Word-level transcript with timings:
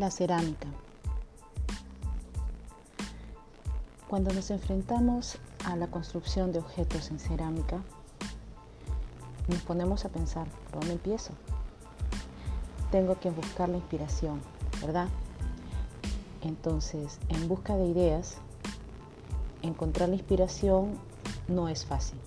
La 0.00 0.10
cerámica. 0.10 0.66
Cuando 4.08 4.32
nos 4.32 4.50
enfrentamos 4.50 5.36
a 5.66 5.76
la 5.76 5.88
construcción 5.88 6.52
de 6.52 6.58
objetos 6.58 7.10
en 7.10 7.18
cerámica, 7.18 7.82
nos 9.46 9.60
ponemos 9.60 10.06
a 10.06 10.08
pensar, 10.08 10.48
¿por 10.70 10.80
dónde 10.80 10.94
empiezo? 10.94 11.34
Tengo 12.90 13.20
que 13.20 13.28
buscar 13.28 13.68
la 13.68 13.76
inspiración, 13.76 14.40
¿verdad? 14.80 15.06
Entonces, 16.40 17.18
en 17.28 17.46
busca 17.46 17.76
de 17.76 17.84
ideas, 17.84 18.36
encontrar 19.60 20.08
la 20.08 20.14
inspiración 20.14 20.94
no 21.46 21.68
es 21.68 21.84
fácil. 21.84 22.18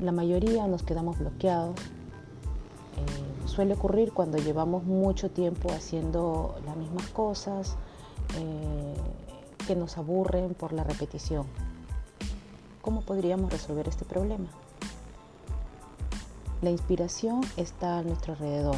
La 0.00 0.10
mayoría 0.10 0.66
nos 0.66 0.82
quedamos 0.82 1.20
bloqueados. 1.20 1.76
Suele 3.50 3.74
ocurrir 3.74 4.12
cuando 4.12 4.38
llevamos 4.38 4.84
mucho 4.84 5.28
tiempo 5.28 5.72
haciendo 5.72 6.54
las 6.64 6.76
mismas 6.76 7.08
cosas, 7.08 7.74
eh, 8.38 8.94
que 9.66 9.74
nos 9.74 9.98
aburren 9.98 10.54
por 10.54 10.72
la 10.72 10.84
repetición. 10.84 11.46
¿Cómo 12.80 13.00
podríamos 13.00 13.50
resolver 13.50 13.88
este 13.88 14.04
problema? 14.04 14.46
La 16.62 16.70
inspiración 16.70 17.40
está 17.56 17.98
a 17.98 18.02
nuestro 18.02 18.34
alrededor. 18.34 18.76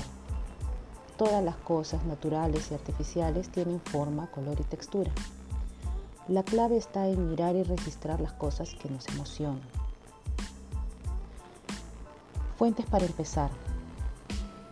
Todas 1.19 1.45
las 1.45 1.57
cosas 1.57 2.07
naturales 2.07 2.71
y 2.71 2.75
artificiales 2.75 3.51
tienen 3.51 3.79
forma, 3.79 4.31
color 4.31 4.59
y 4.59 4.65
textura. 4.65 5.13
La 6.29 6.45
clave 6.45 6.79
está 6.79 7.09
en 7.09 7.29
mirar 7.29 7.57
y 7.57 7.63
registrar 7.63 8.23
las 8.23 8.33
cosas 8.33 8.75
que 8.75 8.89
nos 8.89 9.07
emocionan. 9.09 9.61
Fuentes 12.57 12.87
para 12.87 13.05
empezar. 13.05 13.51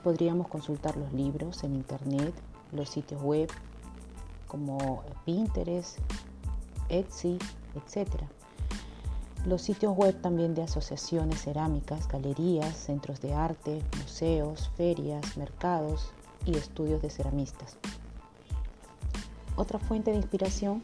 Podríamos 0.02 0.48
consultar 0.48 0.96
los 0.96 1.12
libros 1.12 1.62
en 1.62 1.74
internet, 1.74 2.34
los 2.72 2.88
sitios 2.88 3.22
web 3.22 3.50
como 4.48 5.02
Pinterest, 5.24 5.98
Etsy, 6.88 7.38
etc. 7.74 8.08
Los 9.46 9.62
sitios 9.62 9.96
web 9.96 10.20
también 10.20 10.54
de 10.54 10.62
asociaciones 10.62 11.42
cerámicas, 11.42 12.08
galerías, 12.08 12.76
centros 12.76 13.20
de 13.20 13.34
arte, 13.34 13.82
museos, 14.00 14.70
ferias, 14.76 15.36
mercados 15.36 16.10
y 16.44 16.56
estudios 16.56 17.00
de 17.02 17.10
ceramistas. 17.10 17.76
Otra 19.56 19.78
fuente 19.78 20.10
de 20.10 20.16
inspiración 20.16 20.82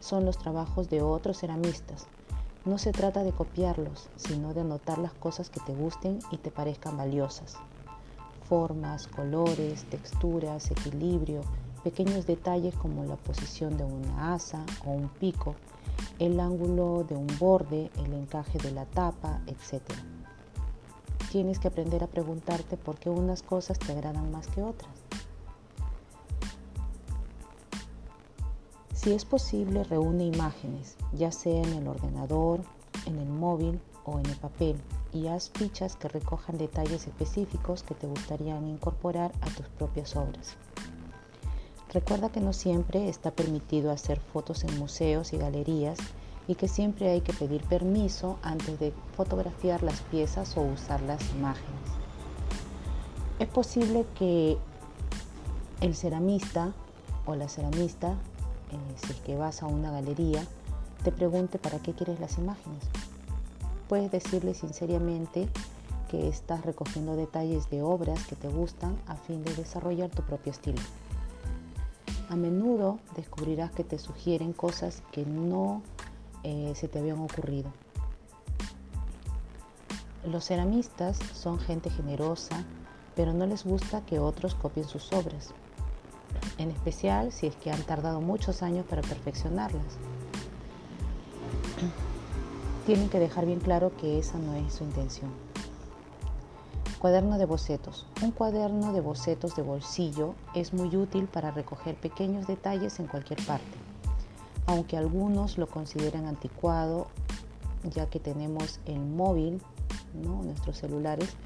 son 0.00 0.24
los 0.24 0.38
trabajos 0.38 0.90
de 0.90 1.02
otros 1.02 1.38
ceramistas. 1.38 2.06
No 2.64 2.78
se 2.78 2.92
trata 2.92 3.22
de 3.22 3.32
copiarlos, 3.32 4.08
sino 4.16 4.52
de 4.52 4.60
anotar 4.62 4.98
las 4.98 5.14
cosas 5.14 5.48
que 5.50 5.60
te 5.60 5.74
gusten 5.74 6.18
y 6.30 6.36
te 6.38 6.50
parezcan 6.50 6.96
valiosas. 6.96 7.56
Formas, 8.48 9.06
colores, 9.06 9.84
texturas, 9.84 10.70
equilibrio, 10.70 11.42
pequeños 11.84 12.26
detalles 12.26 12.74
como 12.74 13.04
la 13.04 13.16
posición 13.16 13.76
de 13.76 13.84
una 13.84 14.34
asa 14.34 14.64
o 14.86 14.90
un 14.90 15.08
pico, 15.08 15.54
el 16.18 16.40
ángulo 16.40 17.04
de 17.04 17.14
un 17.14 17.26
borde, 17.38 17.90
el 17.96 18.12
encaje 18.14 18.58
de 18.58 18.72
la 18.72 18.86
tapa, 18.86 19.40
etc. 19.46 19.82
Tienes 21.30 21.58
que 21.58 21.68
aprender 21.68 22.02
a 22.02 22.06
preguntarte 22.06 22.76
por 22.76 22.96
qué 22.96 23.10
unas 23.10 23.42
cosas 23.42 23.78
te 23.78 23.92
agradan 23.92 24.30
más 24.30 24.46
que 24.48 24.62
otras. 24.62 24.92
Si 28.94 29.12
es 29.12 29.24
posible, 29.24 29.84
reúne 29.84 30.24
imágenes, 30.24 30.96
ya 31.12 31.30
sea 31.32 31.62
en 31.62 31.74
el 31.74 31.86
ordenador, 31.86 32.60
en 33.06 33.18
el 33.18 33.28
móvil 33.28 33.80
o 34.04 34.18
en 34.18 34.26
el 34.26 34.36
papel, 34.36 34.76
y 35.12 35.28
haz 35.28 35.50
fichas 35.50 35.96
que 35.96 36.08
recojan 36.08 36.58
detalles 36.58 37.06
específicos 37.06 37.82
que 37.82 37.94
te 37.94 38.06
gustarían 38.06 38.66
incorporar 38.66 39.32
a 39.40 39.46
tus 39.46 39.66
propias 39.68 40.16
obras. 40.16 40.56
Recuerda 41.92 42.28
que 42.28 42.40
no 42.40 42.52
siempre 42.52 43.08
está 43.08 43.30
permitido 43.30 43.90
hacer 43.90 44.20
fotos 44.20 44.64
en 44.64 44.78
museos 44.78 45.32
y 45.32 45.38
galerías 45.38 45.98
y 46.46 46.54
que 46.54 46.68
siempre 46.68 47.08
hay 47.10 47.22
que 47.22 47.32
pedir 47.32 47.62
permiso 47.62 48.38
antes 48.42 48.78
de 48.78 48.92
fotografiar 49.16 49.82
las 49.82 50.00
piezas 50.02 50.56
o 50.56 50.62
usar 50.62 51.00
las 51.02 51.22
imágenes. 51.30 51.80
Es 53.38 53.48
posible 53.48 54.04
que 54.18 54.58
el 55.80 55.94
ceramista 55.94 56.72
o 57.24 57.34
la 57.36 57.48
ceramista, 57.48 58.12
eh, 58.12 58.96
si 58.96 59.12
es 59.12 59.20
que 59.20 59.36
vas 59.36 59.62
a 59.62 59.66
una 59.66 59.90
galería, 59.90 60.44
te 61.04 61.12
pregunte 61.12 61.58
para 61.58 61.78
qué 61.78 61.92
quieres 61.92 62.18
las 62.20 62.38
imágenes. 62.38 62.82
Puedes 63.88 64.10
decirle 64.10 64.54
sinceramente 64.54 65.48
que 66.10 66.28
estás 66.28 66.64
recogiendo 66.64 67.16
detalles 67.16 67.70
de 67.70 67.82
obras 67.82 68.22
que 68.26 68.36
te 68.36 68.48
gustan 68.48 68.96
a 69.06 69.16
fin 69.16 69.42
de 69.44 69.54
desarrollar 69.54 70.10
tu 70.10 70.22
propio 70.22 70.52
estilo. 70.52 70.80
A 72.28 72.36
menudo 72.36 72.98
descubrirás 73.16 73.70
que 73.70 73.84
te 73.84 73.98
sugieren 73.98 74.52
cosas 74.52 75.02
que 75.12 75.24
no 75.24 75.82
eh, 76.42 76.72
se 76.74 76.88
te 76.88 76.98
habían 76.98 77.20
ocurrido. 77.20 77.72
Los 80.26 80.44
ceramistas 80.44 81.18
son 81.32 81.58
gente 81.58 81.88
generosa, 81.88 82.64
pero 83.16 83.32
no 83.32 83.46
les 83.46 83.64
gusta 83.64 84.04
que 84.04 84.18
otros 84.18 84.54
copien 84.54 84.86
sus 84.86 85.12
obras, 85.12 85.54
en 86.58 86.70
especial 86.70 87.32
si 87.32 87.46
es 87.46 87.56
que 87.56 87.70
han 87.70 87.82
tardado 87.82 88.20
muchos 88.20 88.62
años 88.62 88.84
para 88.84 89.00
perfeccionarlas. 89.00 89.96
Tienen 92.88 93.10
que 93.10 93.20
dejar 93.20 93.44
bien 93.44 93.60
claro 93.60 93.92
que 93.98 94.18
esa 94.18 94.38
no 94.38 94.54
es 94.54 94.72
su 94.72 94.84
intención. 94.84 95.30
Cuaderno 96.98 97.36
de 97.36 97.44
bocetos. 97.44 98.06
Un 98.22 98.30
cuaderno 98.30 98.94
de 98.94 99.02
bocetos 99.02 99.54
de 99.56 99.60
bolsillo 99.60 100.34
es 100.54 100.72
muy 100.72 100.96
útil 100.96 101.26
para 101.26 101.50
recoger 101.50 101.96
pequeños 101.96 102.46
detalles 102.46 102.98
en 102.98 103.06
cualquier 103.06 103.44
parte, 103.44 103.76
aunque 104.64 104.96
algunos 104.96 105.58
lo 105.58 105.66
consideran 105.66 106.24
anticuado 106.24 107.08
ya 107.82 108.06
que 108.06 108.20
tenemos 108.20 108.80
el 108.86 109.00
móvil, 109.00 109.60
nuestros 110.14 110.78
celulares, 110.78 111.36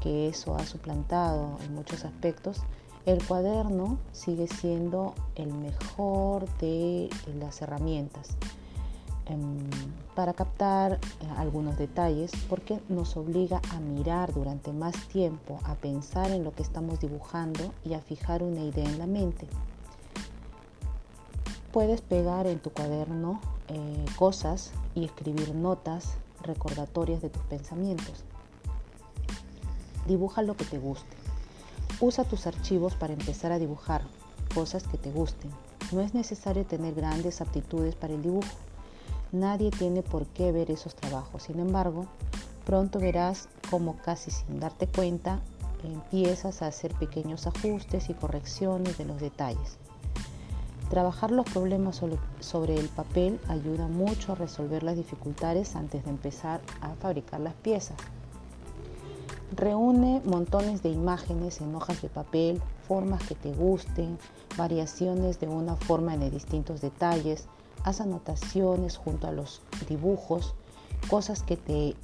que 0.00 0.28
eso 0.28 0.56
ha 0.56 0.64
suplantado 0.64 1.58
en 1.66 1.74
muchos 1.74 2.06
aspectos, 2.06 2.62
el 3.04 3.22
cuaderno 3.22 3.98
sigue 4.12 4.46
siendo 4.46 5.12
el 5.34 5.52
mejor 5.52 6.48
de 6.56 7.10
las 7.38 7.60
herramientas 7.60 8.38
para 10.14 10.32
captar 10.32 10.92
eh, 10.92 10.98
algunos 11.36 11.76
detalles 11.78 12.30
porque 12.48 12.80
nos 12.88 13.16
obliga 13.16 13.60
a 13.70 13.80
mirar 13.80 14.32
durante 14.32 14.72
más 14.72 14.94
tiempo, 15.08 15.58
a 15.64 15.74
pensar 15.74 16.30
en 16.30 16.44
lo 16.44 16.54
que 16.54 16.62
estamos 16.62 17.00
dibujando 17.00 17.72
y 17.84 17.94
a 17.94 18.00
fijar 18.00 18.42
una 18.42 18.62
idea 18.62 18.84
en 18.84 18.98
la 18.98 19.06
mente. 19.06 19.46
Puedes 21.72 22.00
pegar 22.00 22.46
en 22.46 22.60
tu 22.60 22.70
cuaderno 22.70 23.40
eh, 23.68 24.04
cosas 24.16 24.72
y 24.94 25.04
escribir 25.04 25.54
notas 25.54 26.14
recordatorias 26.42 27.20
de 27.20 27.28
tus 27.28 27.42
pensamientos. 27.42 28.24
Dibuja 30.06 30.42
lo 30.42 30.56
que 30.56 30.64
te 30.64 30.78
guste. 30.78 31.16
Usa 32.00 32.24
tus 32.24 32.46
archivos 32.46 32.94
para 32.94 33.12
empezar 33.12 33.52
a 33.52 33.58
dibujar 33.58 34.02
cosas 34.54 34.84
que 34.86 34.98
te 34.98 35.10
gusten. 35.10 35.50
No 35.92 36.00
es 36.00 36.14
necesario 36.14 36.64
tener 36.64 36.94
grandes 36.94 37.40
aptitudes 37.40 37.94
para 37.94 38.14
el 38.14 38.22
dibujo 38.22 38.48
Nadie 39.36 39.70
tiene 39.70 40.02
por 40.02 40.24
qué 40.28 40.50
ver 40.50 40.70
esos 40.70 40.94
trabajos. 40.94 41.42
Sin 41.42 41.60
embargo, 41.60 42.06
pronto 42.64 42.98
verás 42.98 43.50
cómo 43.70 43.98
casi 43.98 44.30
sin 44.30 44.60
darte 44.60 44.86
cuenta 44.86 45.40
empiezas 45.84 46.62
a 46.62 46.68
hacer 46.68 46.94
pequeños 46.94 47.46
ajustes 47.46 48.08
y 48.08 48.14
correcciones 48.14 48.96
de 48.96 49.04
los 49.04 49.20
detalles. 49.20 49.76
Trabajar 50.88 51.32
los 51.32 51.44
problemas 51.50 52.00
sobre 52.40 52.78
el 52.78 52.88
papel 52.88 53.38
ayuda 53.48 53.88
mucho 53.88 54.32
a 54.32 54.36
resolver 54.36 54.82
las 54.82 54.96
dificultades 54.96 55.76
antes 55.76 56.02
de 56.04 56.10
empezar 56.10 56.62
a 56.80 56.94
fabricar 56.94 57.40
las 57.40 57.54
piezas. 57.54 57.98
Reúne 59.54 60.20
montones 60.24 60.82
de 60.82 60.88
imágenes 60.88 61.60
en 61.60 61.74
hojas 61.74 62.02
de 62.02 62.08
papel, 62.08 62.60
formas 62.88 63.22
que 63.22 63.36
te 63.36 63.52
gusten, 63.52 64.18
variaciones 64.56 65.38
de 65.38 65.46
una 65.46 65.76
forma 65.76 66.16
de 66.16 66.30
distintos 66.30 66.80
detalles, 66.80 67.46
haz 67.84 68.00
anotaciones 68.00 68.96
junto 68.96 69.28
a 69.28 69.32
los 69.32 69.62
dibujos, 69.88 70.54
cosas 71.08 71.42
que 71.44 71.56
te 71.56 71.94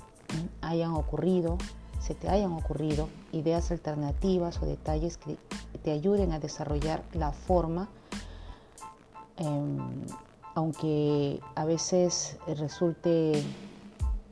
hayan 0.61 0.93
ocurrido, 0.93 1.59
se 2.01 2.15
te 2.15 2.29
hayan 2.29 2.53
ocurrido, 2.53 3.09
ideas 3.33 3.71
alternativas 3.71 4.63
o 4.63 4.67
detalles 4.67 5.17
que 5.17 5.37
te 5.83 5.91
ayuden 5.91 6.33
a 6.33 6.39
desarrollar 6.39 7.03
la 7.13 7.33
forma, 7.33 7.89
em, 9.37 9.79
aunque 10.55 11.41
a 11.55 11.65
veces 11.65 12.37
resulte 12.47 13.43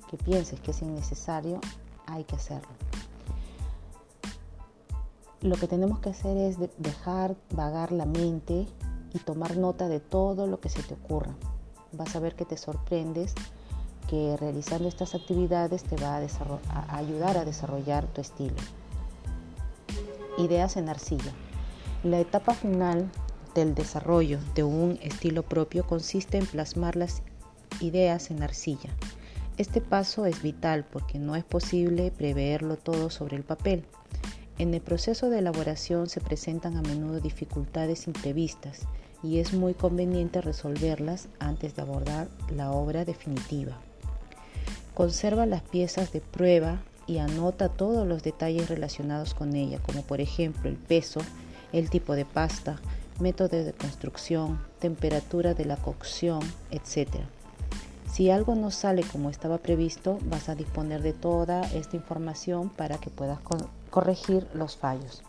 que 0.08 0.16
pienses 0.16 0.60
que 0.60 0.70
es 0.70 0.82
innecesario, 0.82 1.60
hay 2.06 2.24
que 2.24 2.36
hacerlo. 2.36 2.89
Lo 5.42 5.56
que 5.56 5.66
tenemos 5.66 6.00
que 6.00 6.10
hacer 6.10 6.36
es 6.36 6.58
dejar 6.76 7.34
vagar 7.54 7.92
la 7.92 8.04
mente 8.04 8.66
y 9.14 9.18
tomar 9.20 9.56
nota 9.56 9.88
de 9.88 9.98
todo 9.98 10.46
lo 10.46 10.60
que 10.60 10.68
se 10.68 10.82
te 10.82 10.92
ocurra. 10.92 11.34
Vas 11.92 12.14
a 12.14 12.20
ver 12.20 12.34
que 12.34 12.44
te 12.44 12.58
sorprendes, 12.58 13.34
que 14.06 14.36
realizando 14.36 14.86
estas 14.86 15.14
actividades 15.14 15.82
te 15.84 15.96
va 15.96 16.18
a, 16.18 16.96
ayudar 16.96 17.38
a 17.38 17.46
desarrollar 17.46 18.06
tu 18.08 18.20
estilo. 18.20 18.56
Ideas 20.36 20.76
en 20.76 20.90
arcilla. 20.90 21.32
La 22.04 22.20
etapa 22.20 22.52
final 22.52 23.10
del 23.54 23.74
desarrollo 23.74 24.40
de 24.54 24.64
un 24.64 24.98
estilo 25.00 25.42
propio 25.42 25.86
consiste 25.86 26.36
en 26.36 26.44
plasmar 26.44 26.96
las 26.96 27.22
ideas 27.80 28.30
en 28.30 28.42
arcilla. 28.42 28.90
Este 29.56 29.80
paso 29.80 30.26
es 30.26 30.42
vital 30.42 30.84
porque 30.84 31.18
no 31.18 31.34
es 31.34 31.44
posible 31.44 32.10
preverlo 32.10 32.76
todo 32.76 33.08
sobre 33.08 33.36
el 33.36 33.42
papel. 33.42 33.86
En 34.60 34.74
el 34.74 34.82
proceso 34.82 35.30
de 35.30 35.38
elaboración 35.38 36.10
se 36.10 36.20
presentan 36.20 36.76
a 36.76 36.82
menudo 36.82 37.18
dificultades 37.18 38.06
imprevistas 38.06 38.80
y 39.22 39.38
es 39.38 39.54
muy 39.54 39.72
conveniente 39.72 40.42
resolverlas 40.42 41.28
antes 41.38 41.74
de 41.74 41.80
abordar 41.80 42.28
la 42.54 42.70
obra 42.70 43.06
definitiva. 43.06 43.78
Conserva 44.92 45.46
las 45.46 45.62
piezas 45.62 46.12
de 46.12 46.20
prueba 46.20 46.82
y 47.06 47.20
anota 47.20 47.70
todos 47.70 48.06
los 48.06 48.22
detalles 48.22 48.68
relacionados 48.68 49.32
con 49.32 49.56
ella, 49.56 49.78
como 49.78 50.02
por 50.02 50.20
ejemplo 50.20 50.68
el 50.68 50.76
peso, 50.76 51.20
el 51.72 51.88
tipo 51.88 52.14
de 52.14 52.26
pasta, 52.26 52.78
método 53.18 53.64
de 53.64 53.72
construcción, 53.72 54.60
temperatura 54.78 55.54
de 55.54 55.64
la 55.64 55.78
cocción, 55.78 56.40
etc. 56.70 57.08
Si 58.12 58.28
algo 58.28 58.54
no 58.56 58.70
sale 58.70 59.04
como 59.04 59.30
estaba 59.30 59.56
previsto, 59.56 60.18
vas 60.24 60.50
a 60.50 60.54
disponer 60.54 61.00
de 61.00 61.14
toda 61.14 61.62
esta 61.72 61.96
información 61.96 62.68
para 62.68 62.98
que 62.98 63.08
puedas 63.08 63.40
corregir 63.90 64.48
los 64.52 64.76
fallos. 64.76 65.22